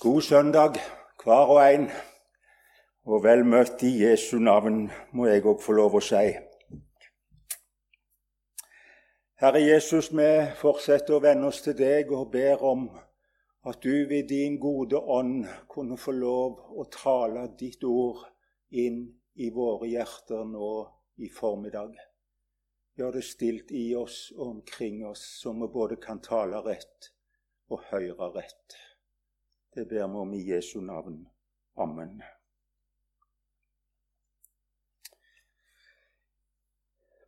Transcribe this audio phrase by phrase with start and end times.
[0.00, 0.74] God søndag,
[1.24, 1.88] hver og en,
[3.02, 6.20] og vel møtt i Jesu navn, må jeg òg få lov å si.
[9.42, 10.28] Herre Jesus, vi
[10.60, 12.84] fortsetter å vende oss til deg og ber om
[13.66, 18.22] at du ved din gode ånd kunne få lov å tale ditt ord
[18.70, 19.00] inn
[19.34, 20.74] i våre hjerter nå
[21.26, 21.96] i formiddag.
[22.94, 27.10] Gjør det stilt i oss og omkring oss, så vi både kan tale rett
[27.74, 28.78] og høre rett.
[29.78, 31.28] Det ber vi om i Jesu navn.
[31.76, 32.22] Amen.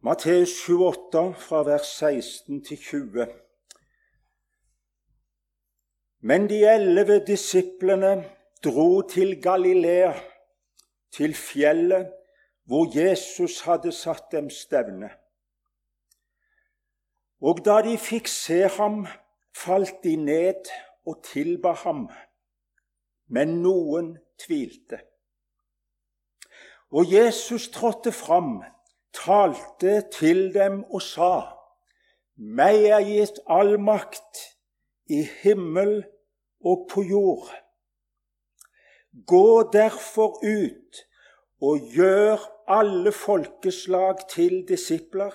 [0.02, 3.26] Matteus 28, fra vers 16 til 20.
[6.20, 8.24] Men de elleve disiplene
[8.64, 10.12] dro til Galilea,
[11.12, 12.10] til fjellet
[12.66, 15.12] hvor Jesus hadde satt dem stevne.
[17.40, 19.06] Og da de fikk se ham,
[19.54, 20.74] falt de ned
[21.06, 22.08] og tilba ham
[23.30, 25.00] men noen tvilte.
[26.90, 28.62] Og Jesus trådte fram,
[29.14, 31.56] talte til dem og sa:"
[32.40, 34.38] Meg er gitt all makt
[35.12, 36.04] i himmel
[36.64, 37.50] og på jord.
[39.26, 41.02] Gå derfor ut
[41.60, 45.34] og gjør alle folkeslag til disipler,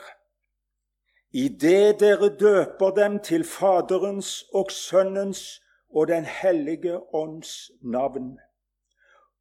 [1.33, 5.61] idet dere døper dem til Faderens og Sønnens
[5.95, 8.39] og Den hellige ånds navn,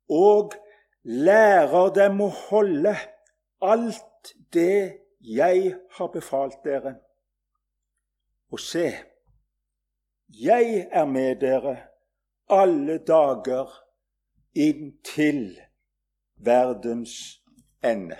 [0.08, 0.52] og
[1.02, 2.94] lærer dem å holde
[3.60, 6.94] alt det jeg har befalt dere.
[8.52, 8.92] Og se,
[10.28, 11.76] jeg er med dere
[12.48, 13.72] alle dager
[14.54, 15.58] inntil
[16.36, 17.40] verdens
[17.82, 18.18] ende.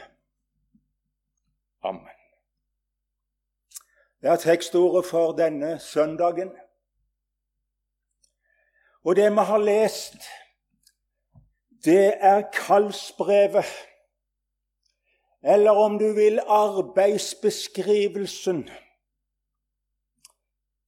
[1.85, 2.19] Amen.
[4.21, 6.51] Det er tekstordet for denne søndagen.
[9.05, 10.17] Og det vi har lest,
[11.85, 13.67] det er kallsbrevet.
[15.43, 18.71] Eller om du vil arbeidsbeskrivelsen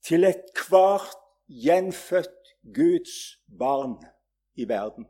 [0.03, 1.17] til ethvert
[1.47, 4.05] gjenfødt Guds barn
[4.55, 5.07] i verden.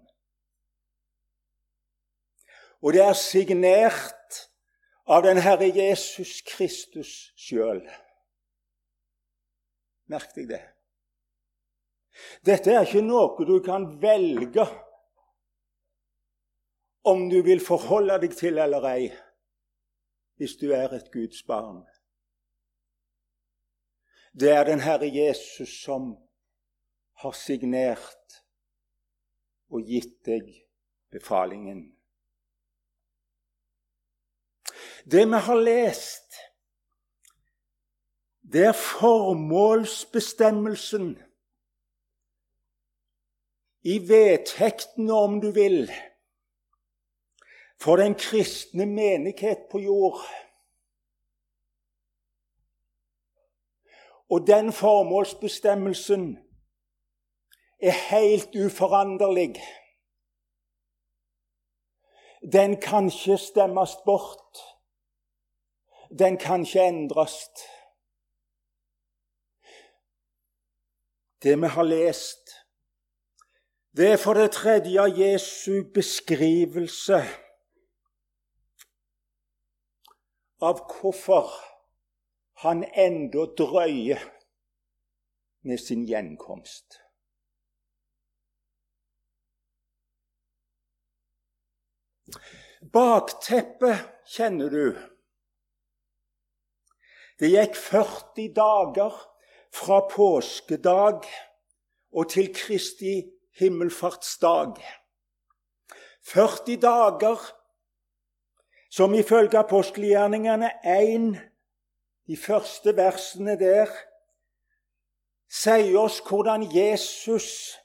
[2.83, 4.50] Og det er signert
[5.06, 7.91] av den Herre Jesus Kristus sjøl.
[10.11, 10.75] Merk deg det.
[12.47, 14.65] Dette er ikke noe du kan velge
[17.06, 19.15] om du vil forholde deg til eller ei,
[20.41, 21.84] hvis du er et Guds barn.
[24.34, 26.16] Det er den Herre Jesus som
[27.22, 28.43] har signert
[29.72, 30.66] og gitt deg
[31.15, 31.97] befalingen.
[35.06, 36.34] Det vi har lest,
[38.43, 41.25] det er formålsbestemmelsen
[43.86, 45.92] i vedtektene, om du vil,
[47.78, 50.24] for den kristne menighet på jord.
[54.28, 56.26] Og den formålsbestemmelsen
[57.78, 59.54] er helt uforanderlig.
[62.53, 64.62] Den kan ikke stemmes bort.
[66.18, 67.38] Den kan ikke endres.
[71.42, 72.56] Det vi har lest,
[73.97, 77.21] det er for det tredje Jesu beskrivelse
[80.61, 81.49] av hvorfor
[82.61, 84.21] han enda drøyer
[85.65, 86.99] med sin gjenkomst.
[92.93, 94.93] Bakteppet kjenner du.
[97.41, 99.17] Det gikk 40 dager
[99.73, 101.25] fra påskedag
[102.13, 103.15] og til Kristi
[103.59, 104.81] himmelfartsdag.
[106.33, 107.53] 40 dager
[108.91, 111.41] som ifølge apostelgjerningene 1,
[112.27, 113.91] de første versene der,
[115.53, 117.77] sier oss hvordan Jesus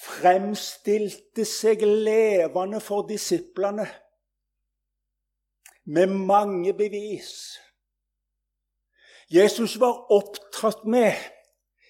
[0.00, 3.86] fremstilte seg levende for disiplene
[5.84, 7.58] med mange bevis.
[9.30, 11.14] Jesus var opptatt med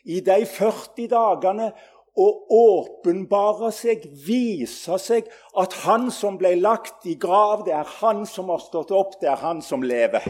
[0.04, 1.70] i de 40 dagene
[2.18, 2.26] å
[2.56, 5.28] åpenbare seg, vise seg
[5.58, 9.30] at han som ble lagt i grav, det er han som har stått opp, det
[9.30, 10.26] er han som lever.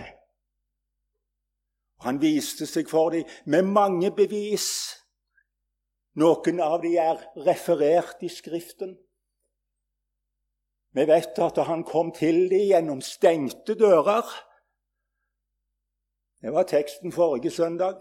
[2.04, 4.68] Han viste seg for dem med mange bevis.
[6.20, 8.96] Noen av dem er referert i Skriften.
[10.96, 14.26] Vi vet at han kom til dem gjennom stengte dører.
[16.40, 18.00] Det var teksten forrige søndag.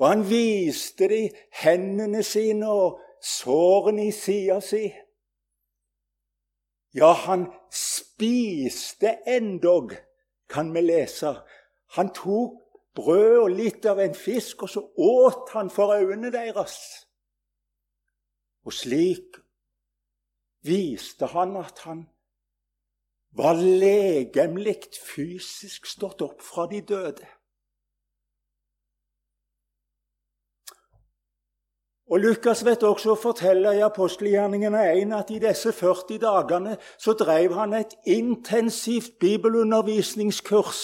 [0.00, 4.86] Og han viste dem hendene sine og sårene i sida si.
[6.96, 9.92] Ja, han spiste endog,
[10.48, 11.34] kan vi lese.
[11.98, 12.56] Han tok
[12.96, 16.78] brød og litt av en fisk, og så åt han for øynene deres.
[18.64, 19.36] Og slik
[20.66, 22.06] viste han at han
[23.36, 27.28] var legemlig fysisk stått opp fra de døde.
[32.10, 37.14] Og Lukas vet også å fortelle i apostelgjerningene 1 at i disse 40 dagene så
[37.14, 40.82] drev han et intensivt bibelundervisningskurs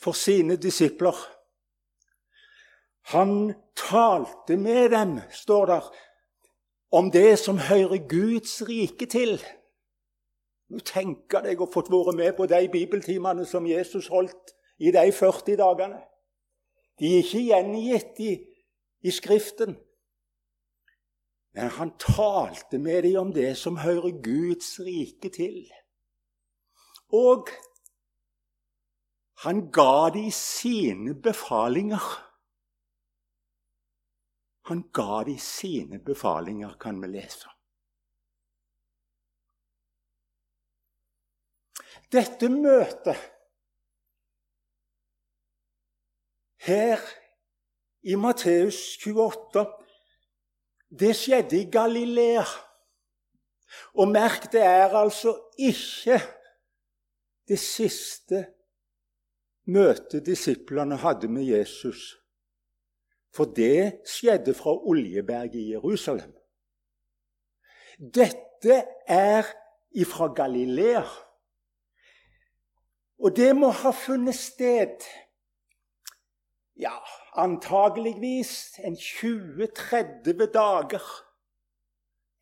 [0.00, 1.18] for sine disipler.
[3.12, 5.92] Han talte med dem, står der,
[6.90, 9.36] om det som hører Guds rike til.
[10.72, 15.10] Nå tenker deg å fått vært med på de bibeltimene som Jesus holdt i de
[15.12, 16.00] 40 dagene.
[16.96, 18.32] De er ikke gjengitt i
[19.00, 19.76] i Skriften.
[21.52, 25.64] Men han talte med dem om det som hører Guds rike til.
[27.12, 27.48] Og
[29.42, 32.04] han ga dem sine befalinger.
[34.70, 37.48] Han ga dem sine befalinger, kan vi lese.
[42.10, 43.18] Dette møtet
[46.66, 47.02] her
[48.02, 49.66] i Matteus 28.
[51.00, 52.44] Det skjedde i Galilea.
[53.94, 56.18] Og merk, det er altså ikke
[57.48, 58.46] det siste
[59.66, 62.16] møtet disiplene hadde med Jesus.
[63.34, 66.32] For det skjedde fra Oljeberget i Jerusalem.
[68.00, 69.46] Dette er
[69.94, 71.04] ifra Galilea.
[73.20, 75.04] Og det må ha funnet sted
[76.80, 76.96] ja,
[77.32, 81.04] antageligvis en 20-30 dager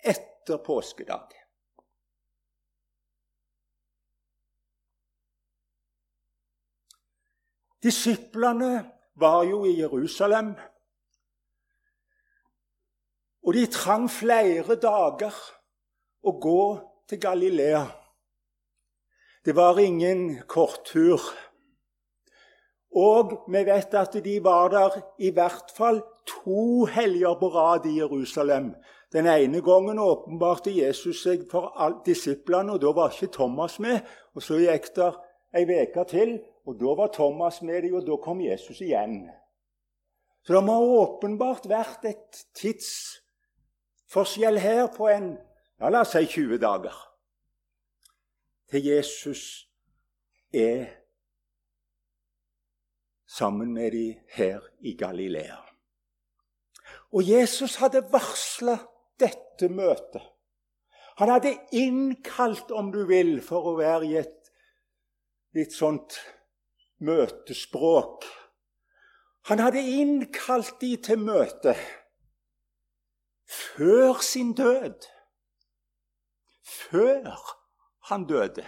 [0.04, 1.34] etter påskedag.
[7.82, 10.54] Disiplene var jo i Jerusalem,
[13.42, 15.34] og de trang flere dager
[16.26, 16.62] å gå
[17.08, 17.84] til Galilea.
[19.46, 21.22] Det var ingen korttur.
[22.98, 28.00] Og vi vet at de var der i hvert fall to helger på rad i
[28.00, 28.72] Jerusalem.
[29.12, 31.70] Den ene gangen åpenbarte Jesus seg for
[32.06, 34.00] disiplene, og da var ikke Thomas med.
[34.34, 35.12] Og Så gikk det
[35.54, 39.30] ei uke til, og da var Thomas med dem, og da kom Jesus igjen.
[40.42, 45.36] Så det må åpenbart vært et tidsforskjell her på en
[45.80, 46.94] ja, la oss si 20 dager
[48.70, 49.68] til Jesus
[50.52, 50.97] er
[53.28, 55.60] sammen med de her i Galilea.
[57.12, 58.78] Og Jesus hadde varsla
[59.20, 60.24] dette møtet.
[61.18, 64.52] Han hadde innkalt, om du vil, for å være i et
[65.56, 66.14] litt sånt
[67.02, 68.26] møtespråk.
[69.50, 71.74] Han hadde innkalt de til møte
[73.48, 75.08] før sin død.
[76.68, 77.32] Før
[78.10, 78.66] han døde.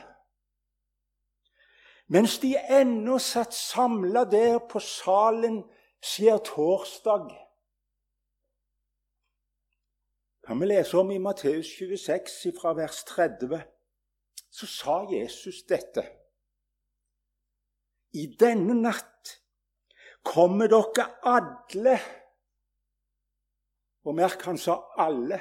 [2.10, 5.62] Mens de ennå satt samla der på salen
[6.44, 7.30] torsdag.
[10.50, 13.60] kan vi lese om i Matteus 26 fra vers 30.
[14.50, 16.02] Så sa Jesus dette.
[18.12, 19.36] I denne natt
[20.26, 22.00] kommer dere alle
[24.02, 25.38] Og merk, han sa alle.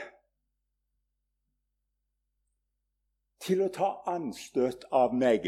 [3.40, 5.48] Til å ta anstøt av meg.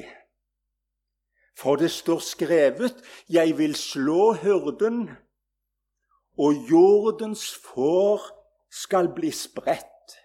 [1.58, 5.10] For det står skrevet:" Jeg vil slå hyrden,
[6.38, 8.22] og jordens får
[8.72, 10.17] skal bli spredt.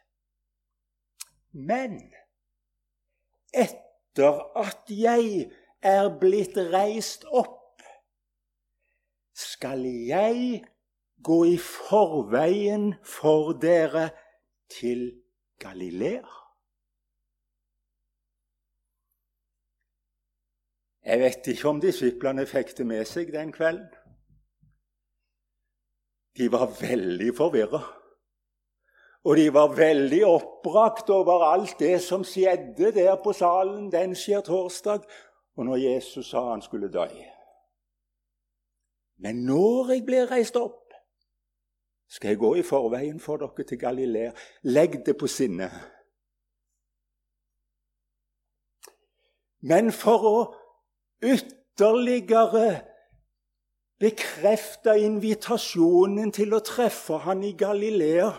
[1.53, 2.13] Men
[3.55, 5.51] etter at jeg
[5.83, 7.83] er blitt reist opp,
[9.37, 10.65] skal jeg
[11.25, 14.11] gå i forveien for dere
[14.73, 15.09] til
[15.61, 16.46] Galilea.
[21.07, 23.87] Jeg vet ikke om disiplene fikk det med seg den kvelden.
[26.37, 27.81] De var veldig forvirra.
[29.27, 35.07] Og de var veldig oppbrakt over alt det som skjedde der på salen den torsdag,
[35.57, 37.07] og når Jesus sa han skulle dø.
[39.19, 40.93] Men når jeg blir reist opp,
[42.09, 44.33] skal jeg gå i forveien for dere til Galilea.
[44.63, 45.71] Legg det på sinne.
[49.63, 50.66] Men for å
[51.23, 52.83] ytterligere
[54.01, 58.31] bekrefta invitasjonen til å treffe han i Galilea,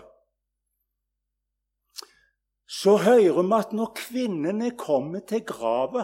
[2.68, 6.04] så hører vi at når kvinnene kommer til grava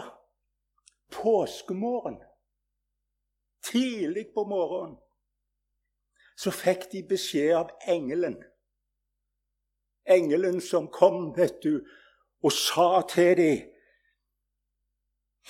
[1.12, 2.16] påskemorgen,
[3.64, 4.96] tidlig på morgenen,
[6.36, 8.40] så fikk de beskjed av engelen.
[10.10, 11.78] Engelen som kom, vet du,
[12.44, 13.70] og sa til dem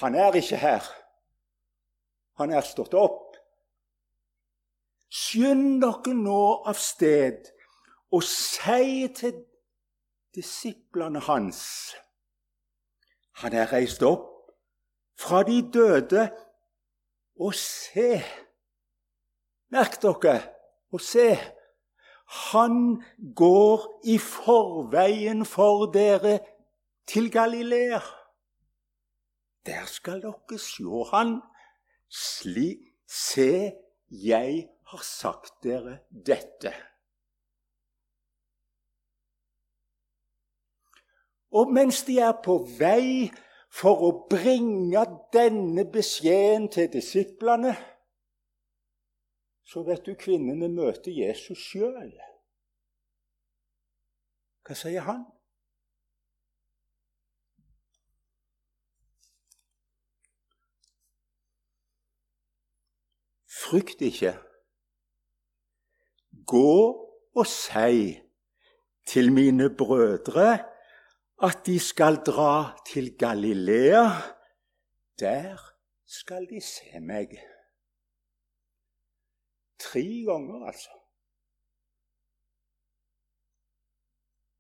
[0.02, 1.03] Han er ikke her.
[2.40, 3.36] Han er stått opp.
[5.14, 7.50] Skynd dere nå av sted
[8.14, 9.36] og si til
[10.34, 11.60] disiplene hans
[13.42, 14.30] Han er reist opp
[15.18, 16.24] fra de døde,
[17.38, 18.18] og se
[19.74, 20.34] Merk dere
[20.94, 21.34] og se.
[22.50, 23.02] Han
[23.36, 26.38] går i forveien for dere
[27.10, 27.98] til Galilea.
[29.66, 31.40] Der skal dere se han.
[32.14, 32.68] Sli,
[33.10, 33.72] se,
[34.08, 36.70] jeg har sagt dere dette.
[41.54, 43.30] Og mens de er på vei
[43.74, 45.02] for å bringe
[45.34, 47.74] denne beskjeden til disiplene,
[49.66, 52.12] så vet du kvinnene møter Jesus sjøl.
[54.64, 55.24] Hva sier han?
[63.64, 64.34] Frykt ikke.
[66.46, 66.76] Gå
[67.36, 68.20] og si
[69.06, 70.58] til mine brødre
[71.42, 74.04] at de skal dra til Galilea.
[75.18, 75.58] Der
[76.06, 77.28] skal de se meg.
[79.78, 80.90] Tre ganger, altså.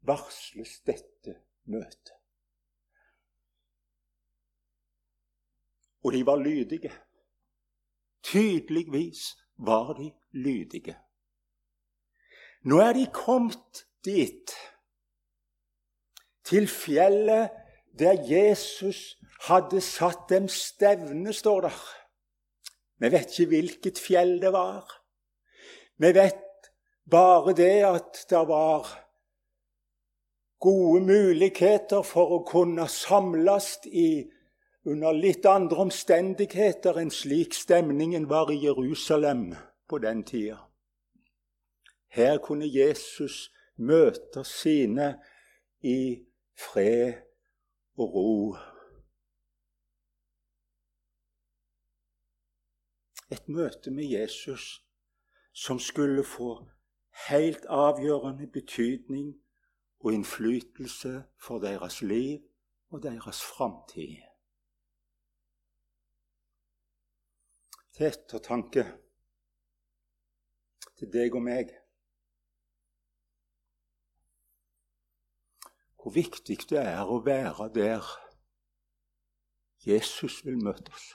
[0.00, 2.12] Varsles dette møtet.
[6.04, 6.92] Og de var lydige.
[8.24, 10.96] Tydeligvis var de lydige.
[12.64, 14.54] Nå er de kommet dit,
[16.44, 17.52] til fjellet
[17.98, 19.16] der Jesus
[19.46, 21.78] hadde satt dem stevne, står der.
[23.00, 24.88] Vi vet ikke hvilket fjell det var.
[25.96, 26.70] Vi vet
[27.10, 28.88] bare det at det var
[30.60, 34.24] gode muligheter for å kunne samles i,
[34.84, 39.54] under litt andre omstendigheter enn slik stemningen var i Jerusalem
[39.88, 40.58] på den tida.
[42.12, 45.14] Her kunne Jesus møte sine
[45.80, 46.24] i
[46.54, 47.24] fred
[47.96, 48.34] og ro.
[53.32, 54.84] Et møte med Jesus
[55.54, 56.52] som skulle få
[57.28, 59.32] helt avgjørende betydning
[60.04, 62.44] og innflytelse for deres liv
[62.90, 64.33] og deres framtid.
[67.94, 68.84] Til ettertanke
[70.98, 71.74] til deg og meg.
[75.98, 78.14] Hvor viktig det er å være der
[79.86, 81.12] Jesus vil møte oss.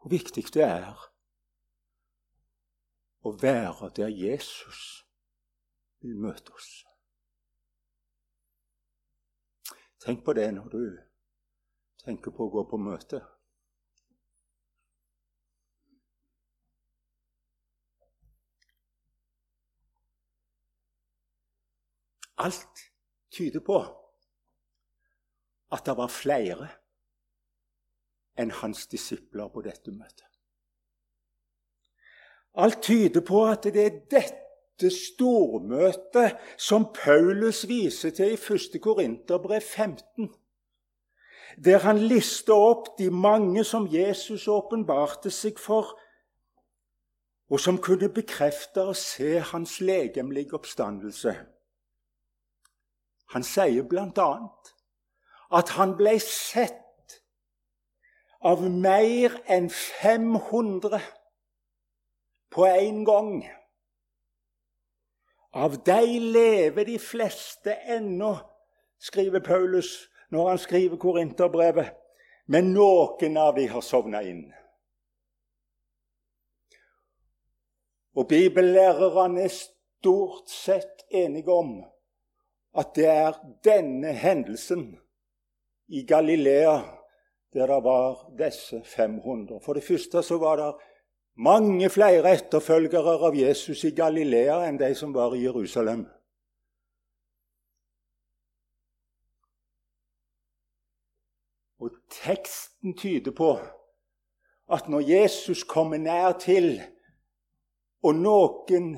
[0.00, 1.00] hvor viktig det er
[3.20, 5.04] å være der Jesus
[6.00, 6.70] vil møte oss.
[10.00, 10.84] Tenk på det når du
[12.10, 13.20] tenker på å gå på møte.
[22.40, 22.86] Alt
[23.36, 23.78] tyder på
[25.70, 26.70] at det var flere
[28.40, 30.26] enn hans disipler på dette møtet.
[32.58, 38.80] Alt tyder på at det er dette stormøtet som Paulus viser til i 1.
[38.82, 40.32] Korinterbrev 15,
[41.56, 45.96] der han lister opp de mange som Jesus åpenbarte seg for,
[47.50, 51.34] og som kunne bekrefte og se hans legemlige oppstandelse.
[53.34, 54.30] Han sier bl.a.
[55.58, 57.18] at han ble sett
[58.40, 61.00] av mer enn 500
[62.50, 63.34] på en gang.
[65.52, 68.36] Av dem lever de fleste ennå,
[68.98, 71.92] skriver Paulus når han skriver Korinterbrevet.
[72.50, 74.48] Men noen av de har sovna inn.
[78.18, 81.76] Og bibellærerne er stort sett enige om
[82.78, 84.88] at det er denne hendelsen
[85.90, 86.80] i Galilea
[87.52, 89.60] der det var disse 500.
[89.62, 90.74] For det første så var det
[91.34, 96.04] mange flere etterfølgere av Jesus i Galilea enn de som var i Jerusalem.
[101.80, 103.54] Og teksten tyder på
[104.70, 106.80] at når Jesus kommer nær til,
[108.02, 108.92] og noen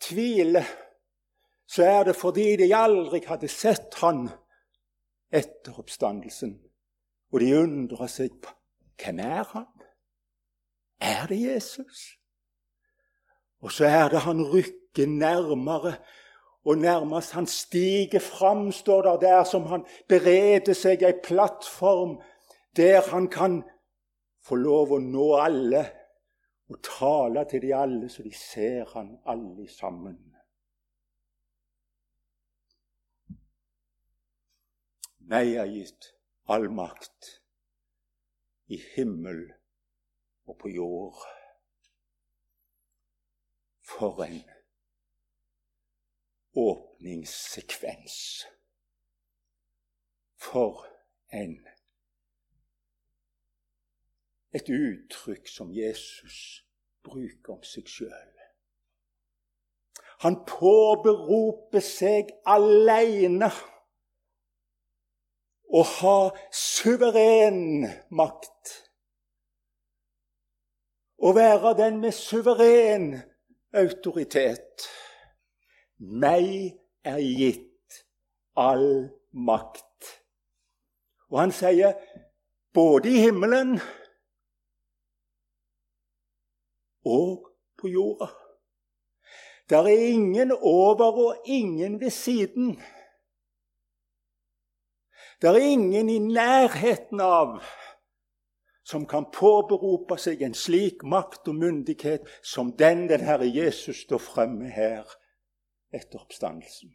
[0.00, 0.66] tviler,
[1.68, 4.28] så er det fordi de aldri hadde sett han
[5.28, 6.56] etter oppstandelsen.
[7.32, 8.54] Og de undrer seg på
[8.98, 9.68] hvem er han?
[11.00, 12.16] Er det Jesus?
[13.60, 15.98] Og så er det han rykker nærmere,
[16.64, 22.18] og nærmest han stiger fram, står der, der som han bereder seg ei plattform
[22.78, 23.62] der han kan
[24.46, 25.82] få lov å nå alle
[26.68, 30.18] og tale til de alle, så de ser han alle sammen.
[35.28, 36.12] Meg er gitt
[36.48, 37.32] all makt
[38.72, 39.42] i himmel
[40.48, 41.24] og på jord.
[43.88, 44.40] For en
[46.56, 48.16] åpningssekvens.
[50.36, 50.84] For
[51.32, 51.58] en
[54.54, 56.64] et uttrykk som Jesus
[57.04, 58.34] bruker om seg sjøl.
[60.24, 63.50] Han påberoper seg aleine
[65.68, 66.18] å ha
[66.54, 68.74] suveren makt.
[71.18, 73.12] Å være den med suveren
[73.76, 74.88] autoritet.
[75.98, 78.02] Meg er gitt
[78.58, 80.12] all makt.
[81.28, 81.98] Og han sier
[82.74, 83.76] både i himmelen
[87.08, 87.48] og
[87.80, 88.28] på jorda.
[89.70, 92.80] Der er ingen over og ingen ved siden.
[95.42, 97.60] Der er ingen i nærheten av
[98.88, 104.22] som kan påberope seg en slik makt og myndighet som den den Herre Jesus står
[104.24, 105.04] fremme her
[105.92, 106.94] etter oppstandelsen.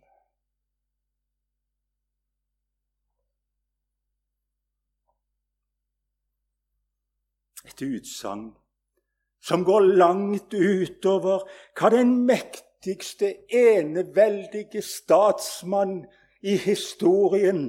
[7.70, 8.50] Et utsagn
[9.44, 11.44] som går langt utover
[11.76, 16.06] hva den mektigste, eneveldige statsmann
[16.44, 17.65] i historien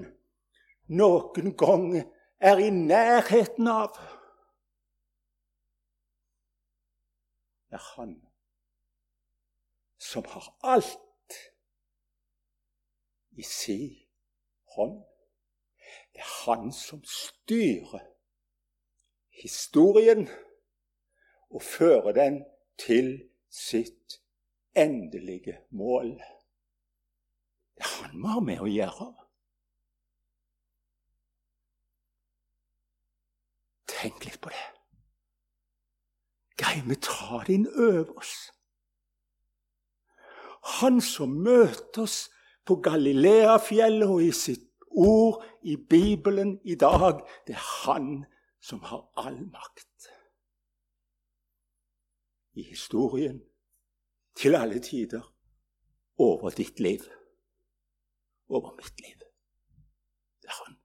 [0.86, 1.88] noen gang
[2.38, 3.96] er i nærheten av.
[7.70, 8.14] Det er han
[9.98, 11.38] som har alt
[13.34, 13.78] i si
[14.76, 15.00] hånd.
[16.14, 18.04] Det er han som styrer
[19.42, 20.28] historien
[21.54, 22.42] og føre den
[22.78, 24.20] til sitt
[24.76, 26.16] endelige mål.
[27.76, 29.10] Det har han med å gjøre.
[33.94, 34.66] Tenk litt på det.
[36.58, 38.34] Greier vi ta det inn over oss?
[40.80, 42.28] Han som møter oss
[42.64, 48.12] på Galileafjellet og i sitt ord i Bibelen i dag, det er han
[48.64, 50.13] som har all makt
[52.54, 53.42] i historien
[54.36, 55.34] til alle tider
[56.18, 57.02] over ditt liv,
[58.48, 59.18] over mitt liv.
[60.42, 60.76] Det er han.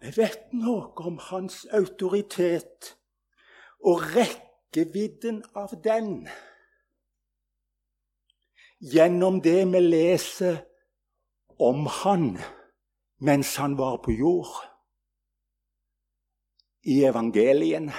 [0.00, 2.94] Vi vet noe om hans autoritet
[3.80, 6.28] og rekkevidden av den
[8.78, 10.60] gjennom det vi leser
[11.58, 12.36] om han
[13.18, 14.54] mens han var på jord
[16.82, 17.90] i evangelien.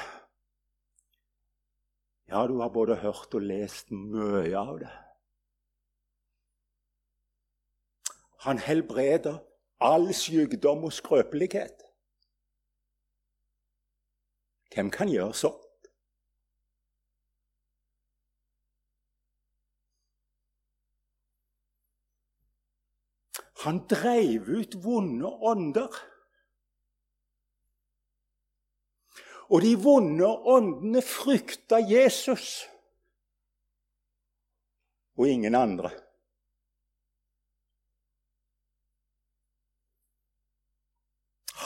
[2.30, 4.92] Ja, du har både hørt og lest mye av det.
[8.46, 9.42] Han helbreder
[9.84, 11.82] all sykdom og skrøpelighet.
[14.74, 15.66] Hvem kan gjøre sånt?
[23.66, 25.92] Han dreiv ut vonde ånder.
[29.50, 32.68] Og de vonde åndene frykta Jesus
[35.20, 35.90] og ingen andre.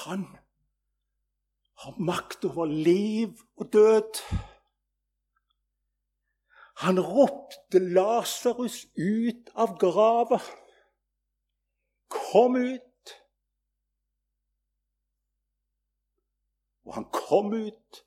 [0.04, 0.24] Han
[1.84, 4.24] har makt over liv og død.
[6.84, 10.40] Han ropte Lasarus ut av grava.
[12.10, 12.93] Kom ut!
[16.84, 18.06] Og han kom ut.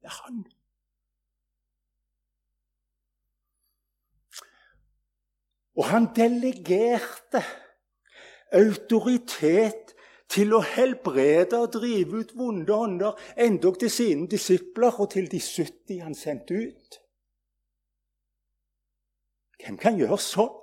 [0.00, 0.44] Det er han.
[5.76, 7.42] Og han delegerte
[8.52, 9.94] autoritet
[10.32, 15.40] til å helbrede og drive ut vonde ånder, endog til sine disipler og til de
[15.40, 16.98] 70 han sendte ut.
[19.62, 20.61] Hvem kan gjøre sånn?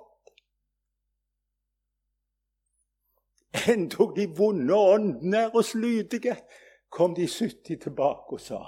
[3.52, 6.36] Endog de vonde åndene oss lydige,
[6.90, 8.62] kom de 70 tilbake og sa.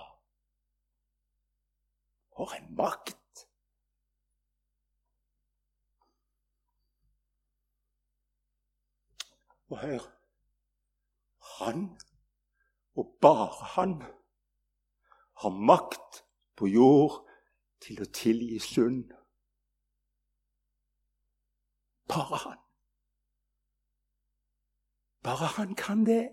[2.36, 3.18] For en makt!
[9.72, 10.08] Og hør
[11.58, 11.98] Han,
[12.94, 14.02] og bare han,
[15.42, 16.24] har makt
[16.56, 17.28] på jord
[17.82, 19.12] til å tilgi synd.
[22.08, 22.58] Bare han.
[25.22, 26.28] Bare han kan det.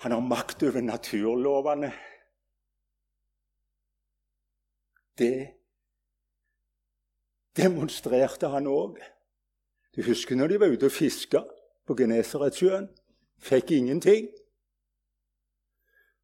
[0.00, 1.92] Han har makt over naturlovene.
[5.18, 5.52] Det
[7.56, 8.96] demonstrerte han òg.
[9.96, 11.42] Du husker når de var ute og fiska
[11.86, 12.88] på Genesaretsjøen?
[13.38, 14.28] Fikk ingenting.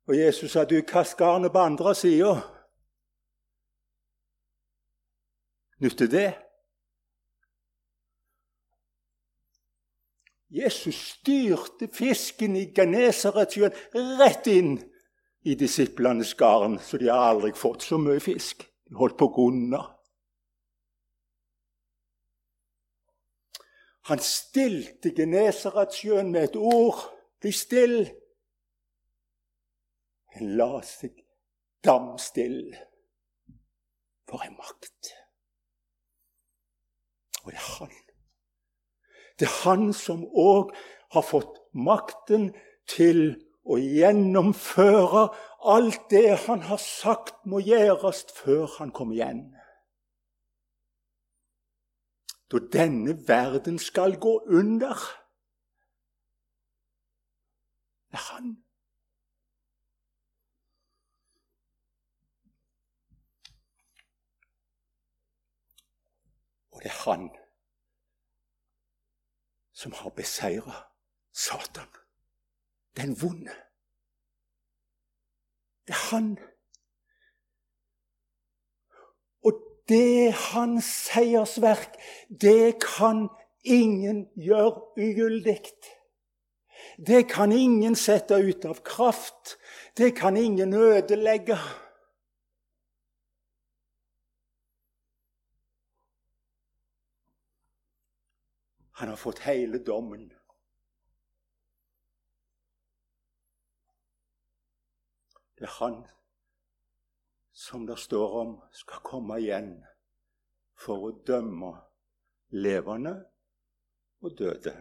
[0.06, 2.55] Og Jesus sa, 'Du, kast garnet på andre sida.'
[5.80, 6.28] Nytter det?
[10.48, 13.74] Jesus styrte fisken i Genesaretsjøen
[14.20, 14.78] rett inn
[15.44, 18.64] i disiplenes garn, så de har aldri fått så mye fisk.
[18.86, 19.82] De holdt på å gå unna.
[24.06, 27.02] Han stilte Genesaretsjøen med et ord.
[27.42, 27.98] Bli still.
[30.38, 31.20] Han la seg
[31.84, 32.86] damstille.
[34.30, 35.25] For en makt!
[37.46, 37.92] Og det er han.
[39.38, 40.72] Det er han som òg
[41.14, 42.48] har fått makten
[42.90, 45.28] til å gjennomføre
[45.66, 49.44] alt det han har sagt må gjøres før han kommer igjen.
[52.50, 54.98] Da denne verden skal gå under,
[58.14, 58.54] er han.
[66.76, 67.30] Og det er han
[69.72, 70.74] som har beseira
[71.32, 71.88] Satan,
[72.96, 73.54] den vonde.
[75.86, 76.38] Det er han.
[79.44, 79.52] Og
[79.88, 81.96] det hans seiersverk,
[82.28, 83.28] det kan
[83.64, 85.72] ingen gjøre ugyldig.
[87.06, 89.56] Det kan ingen sette ut av kraft.
[89.96, 91.56] Det kan ingen ødelegge.
[98.98, 100.32] Han har fått hele dommen.
[105.58, 105.98] Det er han
[107.52, 109.70] som det står om skal komme igjen
[110.80, 111.74] for å dømme
[112.56, 113.14] levende
[114.24, 114.74] og døde.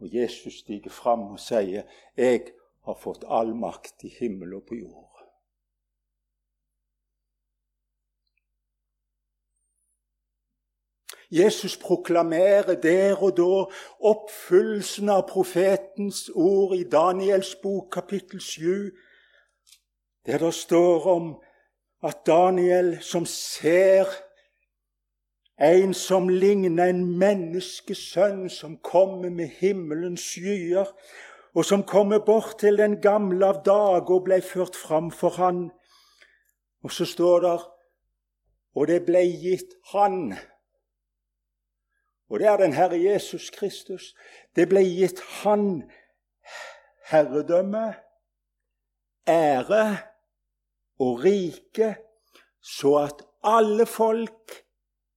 [0.00, 1.84] Og Jesus stiger fram og sier,
[2.16, 2.52] 'Jeg
[2.84, 5.15] har fått all makt i himmel og på jord'.
[11.30, 13.64] Jesus proklamerer der og da
[14.10, 18.90] oppfyllelsen av profetens ord i Daniels bok, kapittel 7,
[20.26, 21.34] der det står om
[22.02, 24.06] at Daniel, som ser
[25.58, 30.92] en som ligner en menneskesønn, som kommer med himmelens skyer,
[31.54, 35.70] og som kommer bort til den gamle av dage og ble ført fram for han.
[36.84, 37.56] Og så står det
[38.76, 40.34] og det ble gitt han
[42.28, 44.14] og det er den Herre Jesus Kristus.
[44.56, 45.84] Det ble gitt Han
[47.06, 47.94] herredømme,
[49.28, 49.98] ære
[50.98, 51.94] og rike,
[52.62, 54.56] så at alle folk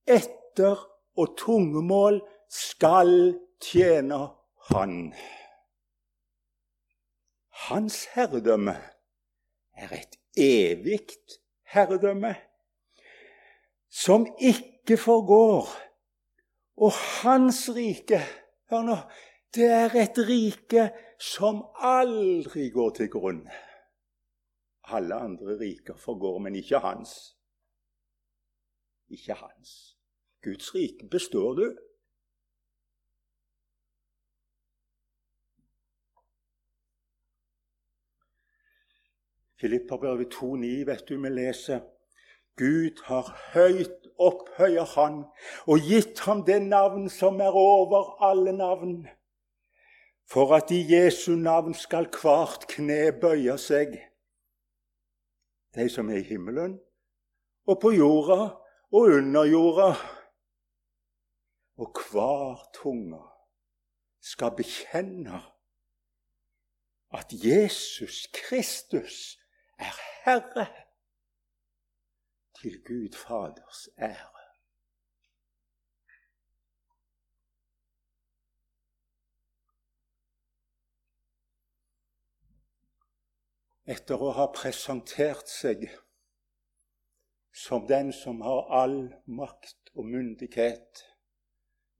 [0.07, 0.85] etter
[1.17, 4.21] og tungemål skal tjene
[4.69, 5.13] Han.
[7.69, 8.75] Hans herredømme
[9.77, 11.09] er et evig
[11.73, 12.35] herredømme
[13.89, 15.88] som ikke forgår
[16.79, 18.21] og hans rike
[18.69, 18.95] Hør nå.
[19.55, 20.83] Det er et rike
[21.17, 23.39] som aldri går til grunn.
[24.93, 27.15] Alle andre riker forgår, men ikke hans.
[29.09, 29.71] Ikke hans.
[30.45, 31.65] Guds rike består, du.
[39.59, 41.81] Filipperbrevet 2,9 vet du vi leser
[42.55, 45.23] Gud har høyt opphøyer Han
[45.67, 49.07] og gitt ham det navn som er over alle navn,
[50.29, 53.95] for at i Jesu navn skal hvert kne bøye seg,
[55.75, 56.79] de som er i himmelen,
[57.69, 58.41] og på jorda
[58.91, 59.89] og under jorda.
[61.79, 63.21] Og hver tunge
[64.19, 65.39] skal bekjenne
[67.15, 69.37] at Jesus Kristus
[69.79, 70.67] er Herre
[72.61, 74.35] til Gud Faders ære.
[83.89, 85.87] Etter å ha presentert seg
[87.55, 91.01] som den som har all makt og myndighet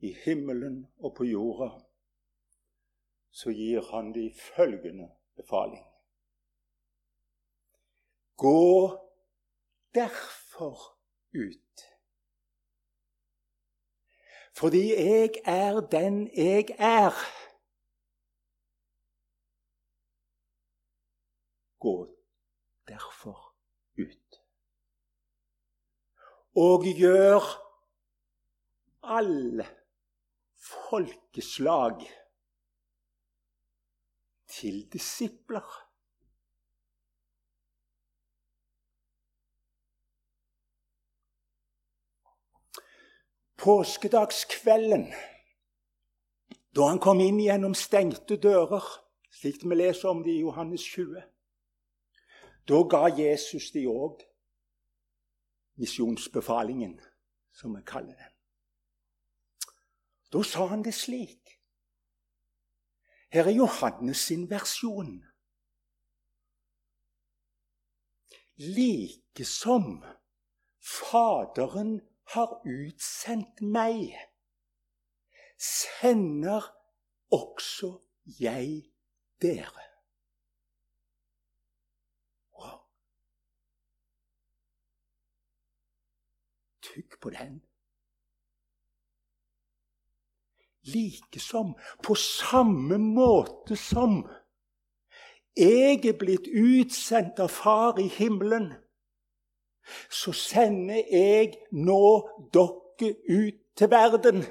[0.06, 1.72] i himmelen og på jorda,
[3.32, 5.86] så gir han de følgende befaling.
[8.38, 8.60] Gå
[9.96, 10.39] derfor
[11.34, 11.76] ut.
[14.60, 17.14] Fordi jeg er den jeg er.
[21.80, 21.96] Gå
[22.88, 23.56] derfor
[23.98, 24.42] ut.
[26.56, 27.44] Og gjør
[29.04, 29.68] alle
[30.58, 32.10] folkeslag
[34.48, 35.89] til disipler.
[43.60, 45.14] Påskedagskvelden,
[46.76, 48.86] da han kom inn gjennom stengte dører,
[49.36, 51.24] slik vi leser om det i Johannes 20,
[52.70, 54.22] da ga Jesus de òg
[55.80, 57.00] misjonsbefalingen,
[57.52, 58.36] som vi kaller den.
[60.32, 61.58] Da sa han det slik.
[63.34, 65.20] Her er Johannes sin versjon.
[68.56, 70.04] Likesom
[70.80, 72.00] Faderen
[72.34, 74.14] har utsendt meg,
[75.58, 76.68] sender
[77.34, 77.96] også
[78.40, 78.92] jeg
[79.42, 79.86] dere.
[82.60, 82.84] Wow.
[86.82, 87.62] Tygg på den.
[90.90, 94.22] Likesom, på samme måte som
[95.60, 98.72] jeg er blitt utsendt av Far i himmelen
[100.12, 104.44] så sender jeg nå dere ut til verden.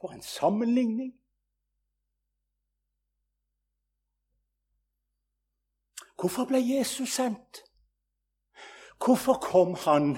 [0.00, 1.14] For en sammenligning!
[6.22, 7.64] Hvorfor ble Jesus sendt?
[9.04, 10.16] Hvorfor kom han?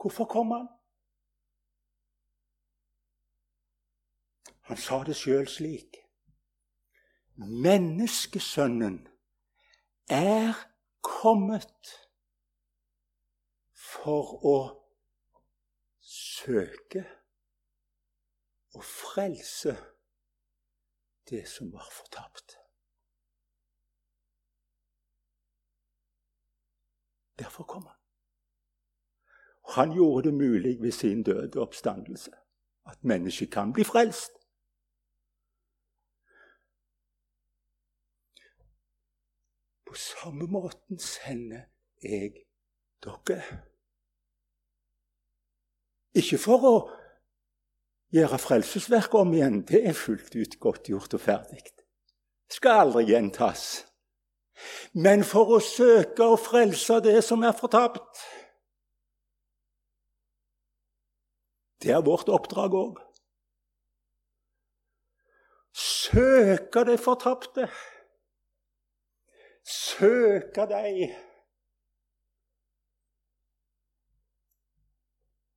[0.00, 0.68] Hvorfor kom han?
[4.60, 5.96] Han sa det sjøl slik.
[7.36, 9.09] Menneskesønnen
[10.10, 10.54] er
[11.02, 11.88] kommet
[13.74, 14.56] for å
[16.00, 17.04] søke
[18.74, 19.76] og frelse
[21.30, 22.56] det som var fortapt.
[27.38, 27.96] Derfor kom han.
[29.74, 32.30] Han gjorde det mulig ved sin døde oppstandelse
[32.86, 34.39] at mennesket kan bli frelst.
[39.90, 41.64] På samme måten sender
[42.02, 42.44] jeg
[43.02, 43.40] dere.
[46.14, 46.74] Ikke for å
[48.14, 49.58] gjøre frelsesverket om igjen.
[49.66, 51.64] Det er fullt ut godt gjort og ferdig.
[52.54, 53.66] Skal aldri gjentas.
[54.94, 58.22] Men for å søke å frelse det som er fortapt.
[61.82, 63.06] Det er vårt oppdrag òg.
[65.74, 67.72] Søke det fortapte
[69.66, 71.10] søke deg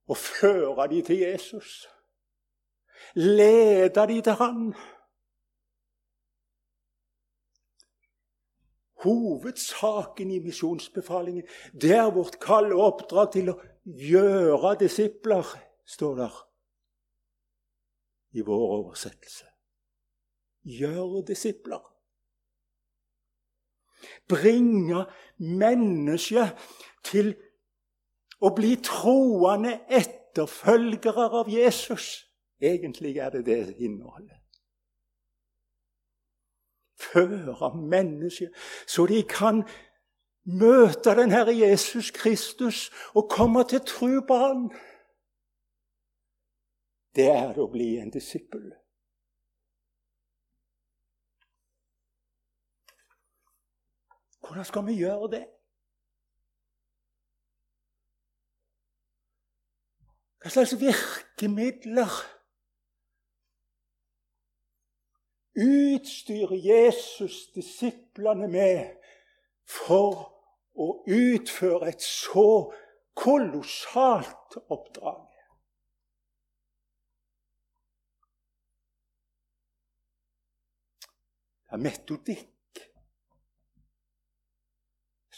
[0.08, 1.88] og føre dem til Jesus.
[3.16, 4.74] Lede dem til Han.
[9.04, 11.48] Hovedsaken i misjonsbefalingen
[11.82, 15.48] det er vårt kalde oppdrag til å gjøre disipler,
[15.86, 16.38] står der
[18.34, 19.50] i vår oversettelse.
[20.64, 21.93] Gjør disipler
[24.30, 25.06] bringe
[25.38, 26.58] mennesket
[27.04, 27.34] til
[28.44, 32.26] å bli troende etterfølgere av Jesus.
[32.64, 34.40] Egentlig er det det innholdet.
[37.00, 38.56] Føre mennesket
[38.88, 39.64] så de kan
[40.44, 44.70] møte den Herre Jesus Kristus og komme til tro på Han.
[47.16, 48.72] Det er å bli en disippel.
[54.48, 55.46] Hvordan skal vi gjøre det?
[60.44, 62.12] Hva slags virkemidler
[65.56, 68.98] utstyrer Jesus disiplene med
[69.64, 70.26] for
[70.76, 72.74] å utføre et så
[73.16, 75.30] kolossalt oppdrag?
[81.64, 82.53] Det er metodikk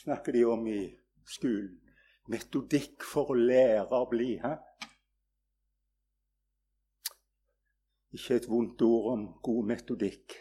[0.05, 0.79] snakker de om i
[1.25, 1.81] skolen.
[2.29, 4.35] Metodikk for å lære å bli.
[4.41, 4.53] Hæ?
[8.15, 10.37] Ikke et vondt ord om god metodikk.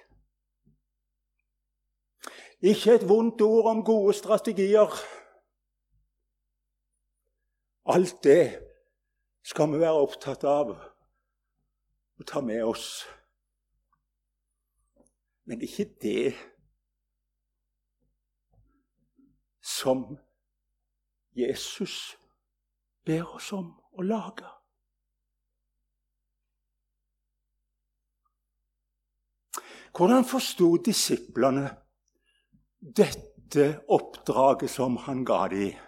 [2.64, 4.92] Ikke et vondt ord om gode strategier.
[7.92, 8.44] Alt det
[9.44, 13.04] skal vi være opptatt av å ta med oss.
[15.44, 16.32] Men ikke det
[19.64, 20.18] som
[21.32, 22.18] Jesus
[23.04, 24.46] ber oss om å lage.
[29.94, 31.68] Hvordan forsto disiplene
[32.80, 35.78] dette oppdraget som han ga dem?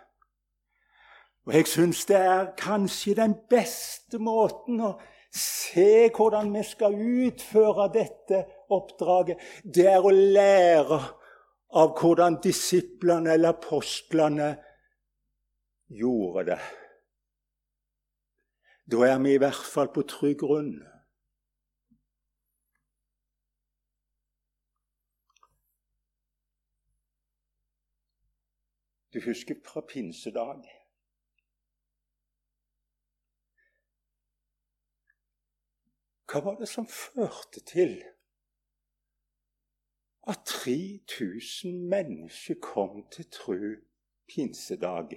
[1.47, 4.97] Og Jeg syns det er kanskje den beste måten å
[5.31, 8.41] se hvordan vi skal utføre dette
[8.73, 9.39] oppdraget.
[9.63, 11.01] Det er å lære
[11.69, 14.51] av hvordan disiplene eller apostlene
[15.89, 16.61] gjorde det.
[18.87, 20.77] Da er vi i hvert fall på trygg grunn.
[29.17, 30.63] Du husker fra pinsedag.
[36.27, 37.97] Hva var det som førte til
[40.67, 43.75] 3000 mennesker kom til tru
[44.29, 45.09] pinsedag?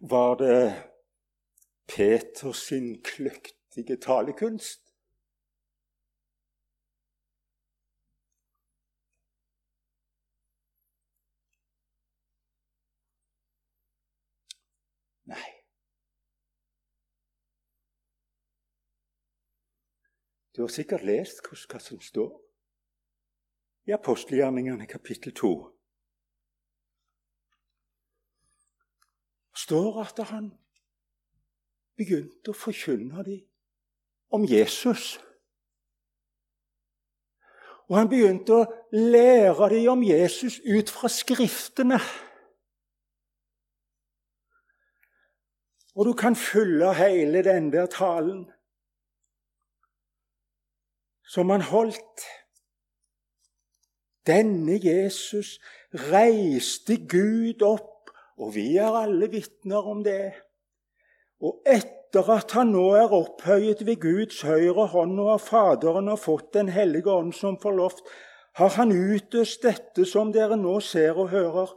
[0.00, 0.72] Var det
[1.88, 2.72] Peters
[3.04, 4.87] kløktige talekunst?
[20.58, 22.32] Du har sikkert lest hva som står
[23.86, 25.50] i apostelgjerningene kapittel 2.
[29.54, 30.48] Det står at han
[31.94, 33.46] begynte å forkynne dem
[34.34, 35.20] om Jesus.
[37.86, 38.66] Og han begynte å
[38.98, 42.02] lære dem om Jesus ut fra Skriftene.
[45.94, 48.48] Og du kan fylle hele den der talen
[51.28, 52.24] som han holdt.
[54.28, 55.56] Denne Jesus
[56.10, 60.34] reiste Gud opp, og vi er alle vitner om det.
[61.40, 66.20] Og etter at han nå er opphøyet ved Guds høyre hånd og av Faderen har
[66.20, 68.04] fått Den hellige ånd som forloft,
[68.58, 71.74] har han utøst dette som dere nå ser og hører.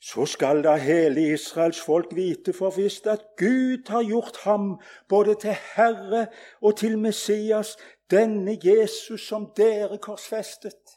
[0.00, 4.76] Så skal da hele Israels folk vite for visst at Gud har gjort ham
[5.08, 6.26] både til Herre
[6.62, 7.76] og til Messias,
[8.10, 10.94] denne Jesus som dere korsfestet.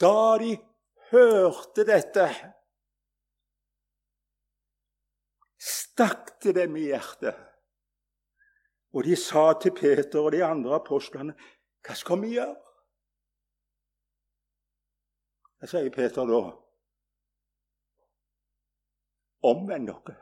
[0.00, 0.56] Da de
[1.10, 2.26] hørte dette,
[5.58, 7.38] stakk det dem i hjertet.
[8.94, 11.34] Og de sa til Peter og de andre apostlene,
[11.82, 12.56] 'Hva skal vi gjøre?'
[15.58, 16.67] Hva sier Peter da?
[19.42, 20.16] Omvend dere.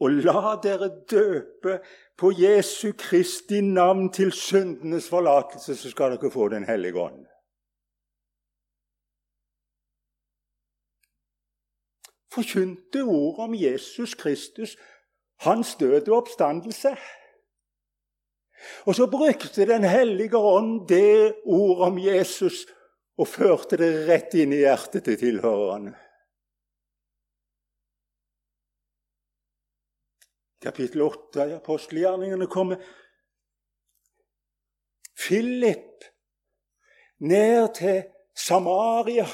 [0.00, 1.78] Og la dere døpe
[2.16, 7.24] på Jesu Kristi navn til syndenes forlatelse, så skal dere få Den hellige ånd.
[12.32, 14.76] Forkynte ordet om Jesus Kristus,
[15.40, 16.96] hans død og oppstandelse.
[18.84, 22.66] Og så brukte Den hellige ånd det ordet om Jesus
[23.18, 25.94] og førte det rett inn i hjertet til tilhørerne.
[30.62, 32.80] Kapittel 8 i apostelgjerningene kommer
[35.16, 36.04] Philip
[37.18, 38.02] ned til
[38.36, 39.26] Samaria.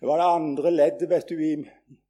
[0.00, 1.54] Det var det andre leddet vet du, i,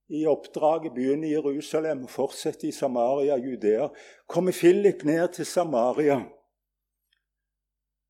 [0.08, 0.94] i oppdraget.
[0.94, 3.88] Begynne i Jerusalem og fortsette i Samaria, Judea.
[4.28, 6.20] Kommer Philip ned til Samaria.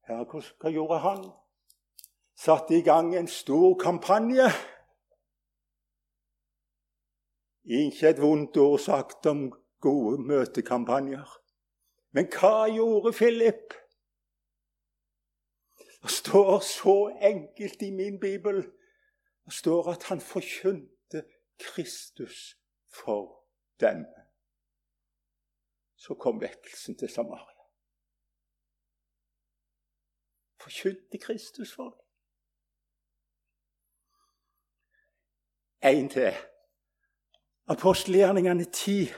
[0.09, 1.25] Ja, hva, gjorde han?
[2.37, 4.51] Satte i gang en stor kampanje.
[7.65, 9.51] Ikke et vondt ord sagt om
[9.81, 11.37] gode møtekampanjer.
[12.11, 13.75] Men hva gjorde Philip?
[16.03, 18.65] Det står så enkelt i min bibel
[19.51, 21.25] det står at han forkynte
[21.59, 22.57] Kristus
[22.89, 23.47] for
[23.81, 24.07] dem.
[25.97, 27.65] Så kom vekkelsen til Samaria.
[30.61, 32.07] Forkynte Kristus for dem.
[35.83, 36.33] En til.
[37.71, 39.13] Apostelgjerningene 10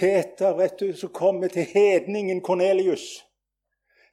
[0.00, 3.26] Peter, vet du, som kommer til hedningen Kornelius,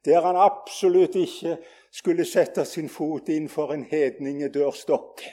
[0.04, 1.54] der han absolutt ikke
[1.92, 5.24] skulle sette sin fot innenfor en hedningedørstokk.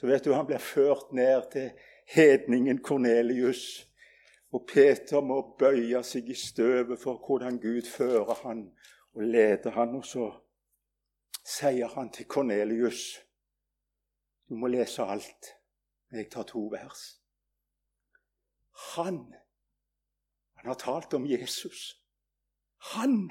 [0.00, 1.68] Så vet du, han blir ført ned til
[2.16, 3.84] hedningen Kornelius.
[4.52, 8.70] Og Peter må bøye seg i støvet for hvordan Gud fører han
[9.12, 9.92] og leder han.
[10.00, 10.32] Og så
[11.44, 13.25] sier han til Kornelius
[14.48, 15.52] Du må lese alt.
[16.12, 17.20] Jeg tar to vers.
[18.94, 19.34] Han
[20.56, 22.02] Han har talt om Jesus.
[22.78, 23.30] Han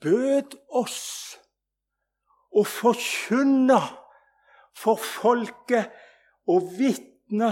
[0.00, 1.38] bød oss
[2.50, 3.78] å forkynne
[4.76, 5.90] for folket
[6.46, 7.50] og vitne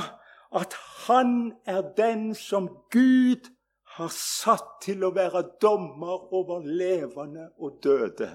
[0.55, 3.51] at han er den som Gud
[3.97, 8.31] har satt til å være dommer over levende og døde.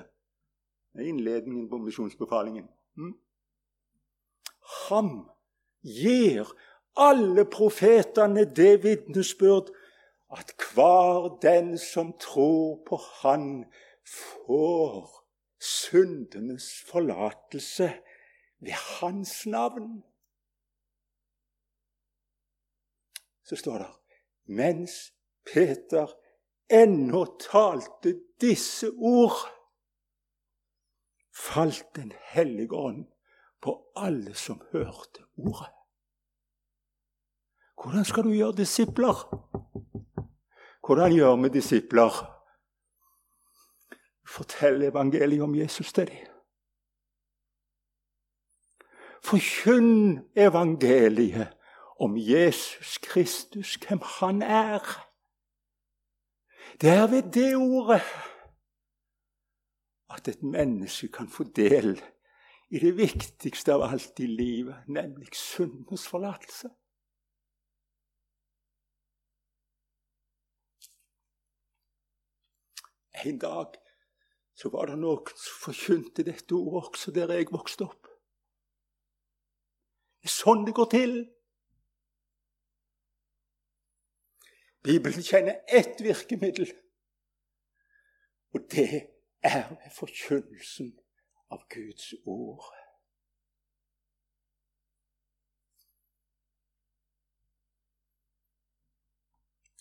[0.91, 2.67] Det er innledningen på misjonsbefalingen.
[2.97, 3.15] Mm.
[4.69, 5.29] Ham
[5.81, 6.49] gir
[6.99, 9.71] alle profetene det vitnesbyrd
[10.31, 13.65] at hver den som tror på Han,
[14.09, 15.25] får
[15.59, 17.93] syndenes forlatelse
[18.59, 20.03] ved Hans navn.
[23.43, 23.91] Så står det
[24.45, 24.91] mens
[25.53, 26.09] Peter
[26.69, 29.37] ennå talte disse ord,
[31.33, 33.05] falt Den hellige ånd
[33.61, 35.73] på alle som hørte ordet.
[37.83, 39.15] Hvordan skal du gjøre disipler?
[40.85, 42.11] Hvordan gjør vi disipler?
[44.27, 46.25] Fortell evangeliet om Jesus til dem.
[49.23, 51.47] Forkynn evangeliet
[51.99, 54.79] om Jesus Kristus, hvem han er.
[56.81, 58.01] Det er ved det ordet
[60.09, 62.18] at et menneske kan få del i
[62.77, 66.69] det viktigste av alt i livet, nemlig syndens forlatelse.
[73.25, 73.73] En dag
[74.53, 78.07] så var det noen som forkynte dette ordet også der jeg vokste opp.
[80.19, 81.17] Det er sånn det går til.
[84.83, 86.69] Bibelen kjenner ett virkemiddel,
[88.55, 88.87] og det
[89.43, 90.93] er ved forkynnelsen
[91.49, 92.63] av Guds ord.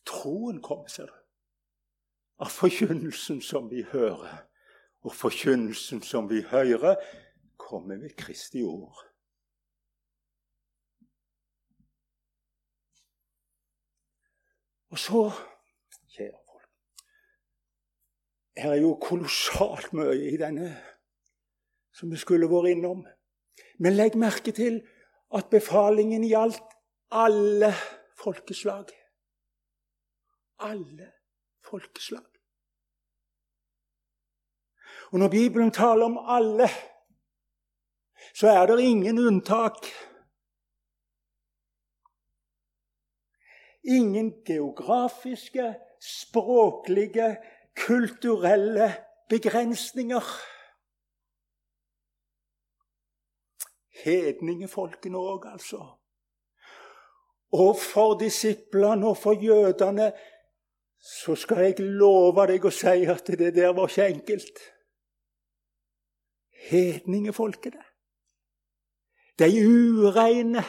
[0.09, 1.16] Troen kommer, ser du,
[2.39, 4.45] av forkynnelsen som vi hører.
[5.07, 6.97] Og forkynnelsen som vi hører,
[7.57, 9.05] kommer ved Kristi ord.
[14.91, 15.31] Og så
[16.09, 16.71] Kjære folk
[18.57, 20.71] Her er jo kolossalt mye i denne
[21.99, 23.03] som vi skulle vært innom.
[23.82, 24.80] Men legg merke til
[25.34, 26.76] at befalingen gjaldt
[27.11, 27.72] alle
[28.18, 28.90] folkeslag.
[30.62, 31.12] Alle
[31.66, 32.26] folkeslag.
[35.12, 36.68] Og når Bibelen taler om alle,
[38.34, 39.86] så er det ingen unntak.
[43.84, 47.36] Ingen geografiske, språklige,
[47.86, 48.92] kulturelle
[49.28, 50.24] begrensninger.
[54.05, 55.82] Hedningefolkene òg, altså.
[57.53, 60.12] Og for disiplene og for jødene
[61.01, 64.61] så skal jeg love deg å si at det der var ikke enkelt.
[66.68, 67.84] Hedningefolkene.
[69.38, 70.64] De ureine.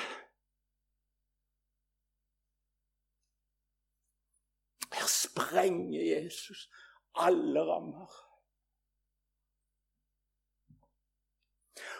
[5.39, 6.69] sprenger Jesus
[7.15, 8.28] alle rammer.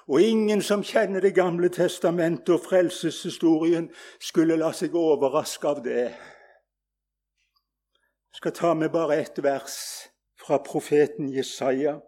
[0.07, 6.09] Og ingen som kjenner Det gamle testamentet og frelseshistorien, skulle la seg overraske av det.
[8.29, 9.75] Jeg skal ta med bare ett vers
[10.39, 11.99] fra profeten Jesaja.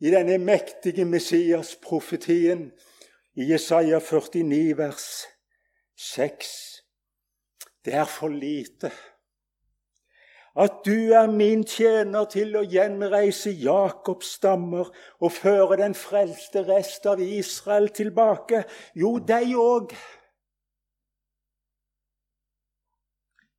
[0.00, 2.70] I denne mektige Messias-profetien
[3.34, 5.08] i Jesaja 49, vers
[5.96, 6.82] 6.
[7.84, 8.90] Det er for lite
[10.54, 14.90] at du er min tjener til å gjenreise Jakobs stammer
[15.20, 18.64] og føre den frelste rest av Israel tilbake.
[18.94, 19.94] Jo, deg òg.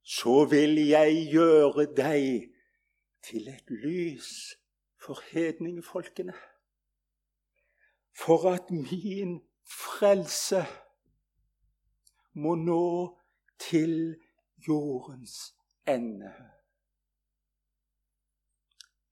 [0.03, 2.51] Så vil jeg gjøre deg
[3.25, 4.53] til et lys
[5.01, 6.35] for hedningefolkene.
[8.13, 10.61] For at min frelse
[12.37, 13.17] må nå
[13.57, 14.15] til
[14.67, 15.55] jordens
[15.87, 16.33] ende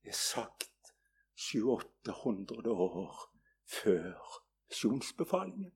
[0.04, 0.94] er sagt
[1.36, 3.32] 700-800 år
[3.66, 5.72] før sjonsbefalingen.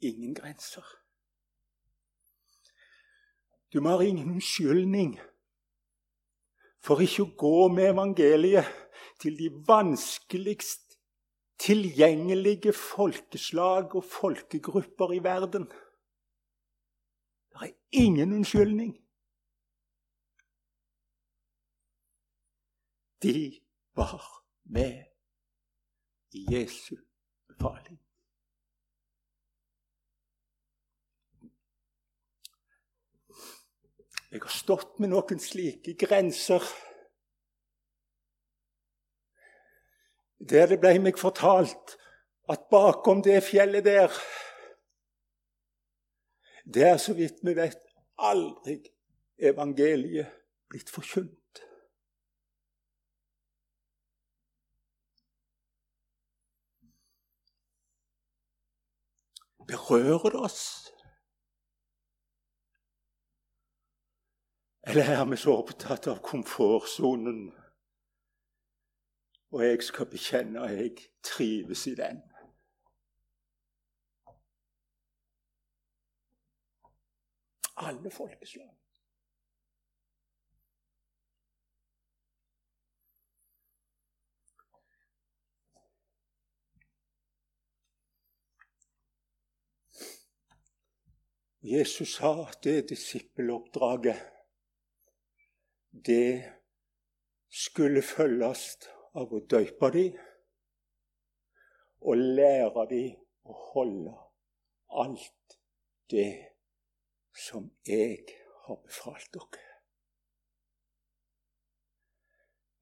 [0.00, 0.84] Ingen grenser.
[3.72, 5.14] Du må ha ingen unnskyldning
[6.82, 8.66] for ikke å gå med evangeliet
[9.22, 10.91] til de vanskeligst
[11.62, 15.68] tilgjengelige folkeslag og folkegrupper i verden.
[17.52, 18.96] Det er ingen unnskyldning.
[23.22, 23.60] De
[23.94, 25.04] var med
[26.32, 26.96] i Jesu
[27.48, 28.00] befaling.
[34.32, 36.64] Jeg har stått med noen slike grenser
[40.50, 41.96] der det ble meg fortalt
[42.50, 44.10] at bakom det fjellet der
[46.74, 47.78] Det er, så vidt vi vet,
[48.18, 48.76] aldri
[49.38, 50.30] evangeliet
[50.70, 51.62] blitt forkynt.
[59.66, 60.92] Berører det oss?
[64.86, 67.61] Eller er vi så opptatt av komfortsonen?
[69.52, 70.90] Og jeg skal bekjenne at jeg
[71.22, 72.22] trives i den.
[77.76, 78.70] Alle folkeslag.
[91.62, 94.18] Jesus sa at det disippeloppdraget
[96.06, 96.52] det
[97.50, 98.78] skulle følges
[99.18, 100.16] av å døype dem
[102.02, 104.14] og lære dem å holde
[105.02, 105.56] alt
[106.12, 106.30] det
[107.36, 108.24] som jeg
[108.66, 109.68] har befalt dere.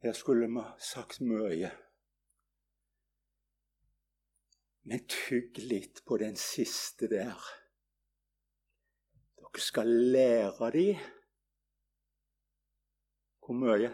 [0.01, 1.71] Her skulle vi sagt mye.
[4.89, 7.37] Men tygg litt på den siste der.
[9.37, 11.03] Dere skal lære dem
[13.45, 13.91] hvor mye?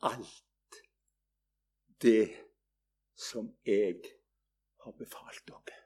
[0.00, 0.82] Alt
[2.02, 2.36] det
[3.16, 4.02] som jeg
[4.84, 5.78] har befalt dere.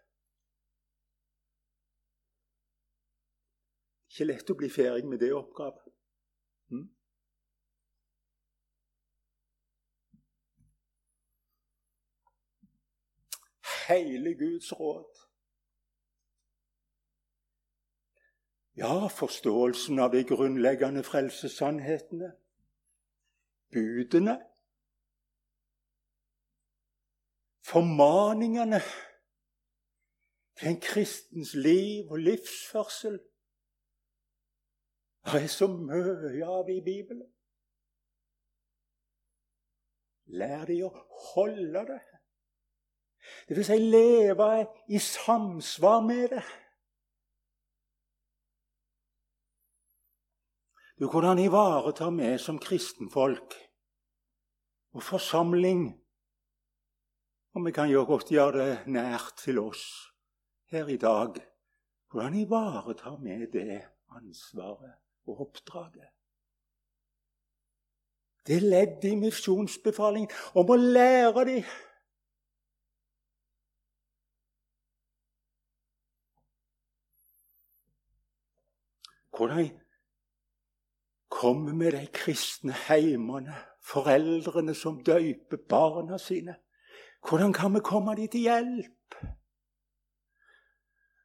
[4.13, 5.95] Ikke lett å bli ferdig med det oppgaven.
[6.69, 6.85] Hm?
[13.89, 15.23] Hele Guds råd
[18.77, 22.31] Ja, forståelsen av de grunnleggende frelsessannhetene.
[23.73, 24.37] Budene.
[27.65, 28.81] Formaningene
[30.59, 33.21] til en kristens liv og livsførsel.
[35.25, 37.29] Det er så mye av i Bibelen.
[40.39, 40.91] Lær de å
[41.35, 42.01] holde det.
[43.49, 44.49] Det vil si leve
[44.89, 46.45] i samsvar med det.
[51.03, 53.55] Du, hvordan ivaretar vi som kristenfolk
[54.95, 55.81] og forsamling
[57.55, 59.83] Og vi kan jo godt gjøre det nært til oss
[60.71, 61.35] her i dag.
[62.11, 63.83] Hvordan ivaretar vi det
[64.15, 64.95] ansvaret
[65.27, 66.07] og oppdraget?
[68.47, 71.63] Det er ledd i misjonsbefalingen om å lære dem
[79.33, 79.82] Hvordan
[81.43, 86.55] kommer med de kristne heimene, foreldrene som døyper barna sine.
[87.29, 89.17] Hvordan kan vi komme dem til hjelp?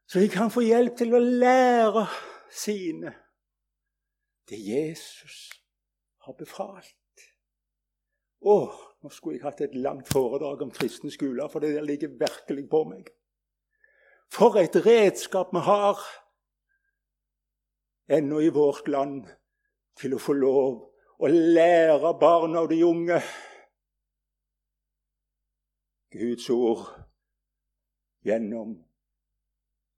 [0.07, 2.07] Så de kan få hjelp til å lære
[2.49, 3.13] sine
[4.49, 5.49] det Jesus
[6.25, 6.95] har befalt.
[8.41, 8.57] Å,
[9.03, 12.69] nå skulle jeg hatt et langt foredrag om kristne skoler, for det der ligger virkelig
[12.71, 13.09] på meg.
[14.33, 15.99] For et redskap vi har
[18.17, 19.27] ennå i vårt land
[19.97, 20.73] til å få lov
[21.17, 23.21] å lære barna og de unge
[26.13, 26.85] Guds ord
[28.25, 28.77] gjennom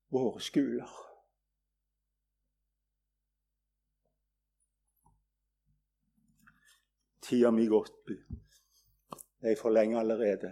[0.10, 0.90] våre skoler.
[7.30, 8.10] Tida mi gått.
[9.42, 10.50] Jeg er for lenge allerede.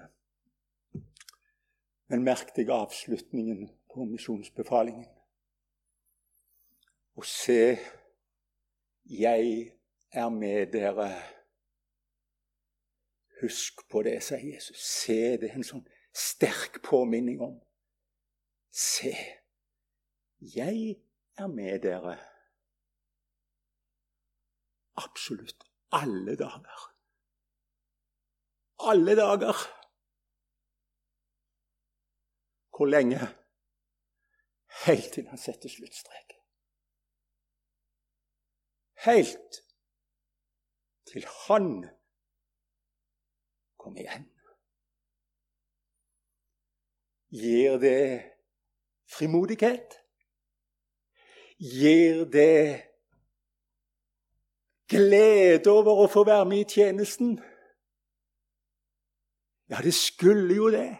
[2.08, 5.10] Men merk deg avslutningen på misjonsbefalingen.
[7.18, 7.62] Å se
[9.10, 9.72] 'Jeg
[10.12, 11.24] er med dere'.
[13.42, 14.78] Husk på det, sier Jesus.
[14.78, 17.60] Se, det er en sånn sterk påminning om.
[18.72, 19.14] Se,
[20.42, 20.98] jeg
[21.38, 22.18] er med dere
[24.98, 26.94] absolutt alle dager.
[28.80, 29.58] Alle dager.
[32.78, 33.20] Hvor lenge?
[34.86, 36.37] Helt til han setter sluttstrek.
[39.06, 39.62] Helt
[41.12, 41.86] til han
[43.78, 44.26] kom igjen.
[47.30, 48.24] Gir det
[49.12, 50.00] frimodighet?
[51.60, 52.84] Gir det
[54.90, 57.38] glede over å få være med i tjenesten?
[59.70, 60.96] Ja, det skulle jo det.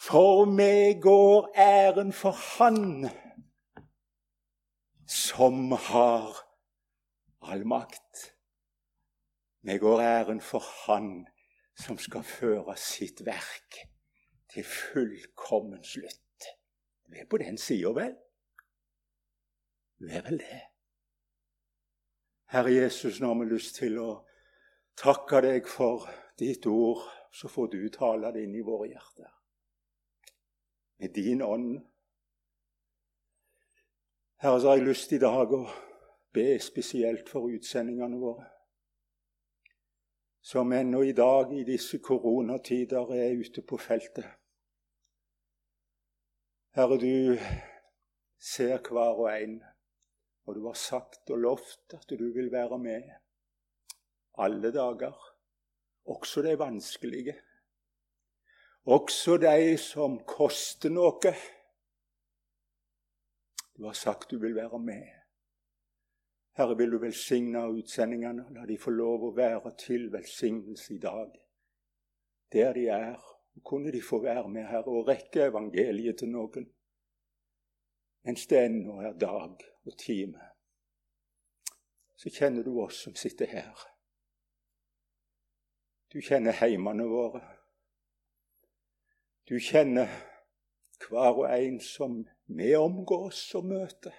[0.00, 3.08] For meg går æren for Han
[5.06, 6.36] som har
[7.46, 8.32] all makt.
[9.66, 11.26] Meg går æren for Han
[11.78, 13.82] som skal føre sitt verk
[14.52, 16.48] til fullkommen slutt.
[17.06, 18.14] Du er på den sida, vel?
[19.98, 20.62] Du er vel det.
[22.50, 24.10] Herre Jesus, nå har vi lyst til å
[24.98, 26.06] takke deg for
[26.38, 27.04] ditt ord.
[27.36, 29.28] Så får du tale det inn i våre hjerter.
[31.02, 31.74] Med din ånd.
[34.42, 35.62] Herre, så har jeg lyst i dag å
[36.36, 38.44] be spesielt for utsendingene våre
[40.46, 44.28] som ennå i dag i disse koronatider er ute på feltet.
[46.76, 47.34] Herre, du
[48.38, 49.56] ser hver og en,
[50.46, 53.10] og du har sagt og lovt at du vil være med
[54.38, 55.18] alle dager,
[56.06, 57.34] også de vanskelige.
[58.84, 61.32] Også de som koster noe.
[63.76, 65.06] Du har sagt du vil være med.
[66.56, 71.34] Herre, vil du velsigne utsendingene, la de få lov å være til velsignelse i dag.
[72.52, 73.20] Der de er,
[73.64, 76.70] kunne de få være med, Herre, og rekke evangeliet til noen
[78.26, 80.40] mens det ennå er dag og time.
[82.16, 83.84] Så kjenner du oss som sitter her.
[86.10, 87.44] Du kjenner heimene våre.
[89.46, 90.10] Du kjenner
[91.06, 94.14] hver og en som vi omgås og møter.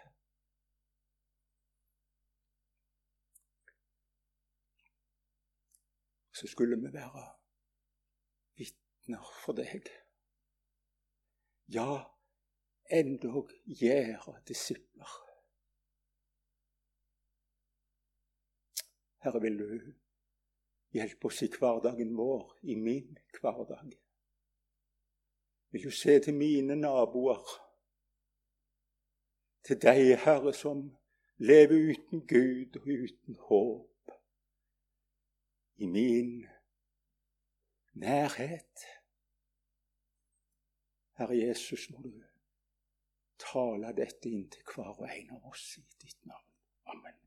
[6.33, 7.23] Så skulle vi være
[8.59, 9.87] vitner for deg.
[11.73, 12.03] Ja,
[12.93, 15.15] endog gjøre disipler.
[19.25, 19.71] Herre, vil du
[20.93, 23.97] hjelpe oss i hverdagen vår, i min hverdag?
[25.73, 27.41] Vil du se til mine naboer,
[29.67, 30.85] til deg, Herre, som
[31.43, 34.13] lever uten Gud og uten håp,
[35.77, 36.47] i min
[37.93, 38.87] nærhet?
[41.17, 42.11] Herre Jesus, må du
[43.41, 46.45] tale dette inn til hver og en av oss i ditt navn.
[46.93, 47.26] Amen.